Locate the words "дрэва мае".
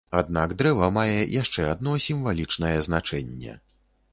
0.61-1.19